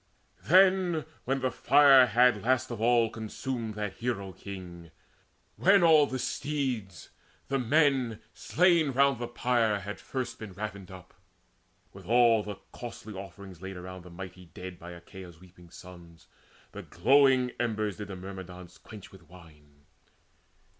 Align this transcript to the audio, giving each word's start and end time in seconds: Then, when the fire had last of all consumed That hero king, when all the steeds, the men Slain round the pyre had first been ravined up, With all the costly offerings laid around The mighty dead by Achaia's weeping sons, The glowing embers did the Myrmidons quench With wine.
Then, 0.45 1.05
when 1.25 1.41
the 1.41 1.51
fire 1.51 2.07
had 2.07 2.41
last 2.41 2.71
of 2.71 2.81
all 2.81 3.11
consumed 3.11 3.75
That 3.75 3.97
hero 3.97 4.31
king, 4.31 4.89
when 5.57 5.83
all 5.83 6.07
the 6.07 6.17
steeds, 6.17 7.11
the 7.49 7.59
men 7.59 8.19
Slain 8.33 8.93
round 8.93 9.19
the 9.19 9.27
pyre 9.27 9.81
had 9.81 9.99
first 9.99 10.39
been 10.39 10.53
ravined 10.53 10.89
up, 10.89 11.13
With 11.93 12.07
all 12.07 12.41
the 12.41 12.55
costly 12.71 13.13
offerings 13.13 13.61
laid 13.61 13.77
around 13.77 14.01
The 14.01 14.09
mighty 14.09 14.45
dead 14.47 14.79
by 14.79 14.93
Achaia's 14.93 15.39
weeping 15.39 15.69
sons, 15.69 16.25
The 16.71 16.81
glowing 16.81 17.51
embers 17.59 17.97
did 17.97 18.07
the 18.07 18.15
Myrmidons 18.15 18.79
quench 18.79 19.11
With 19.11 19.29
wine. 19.29 19.85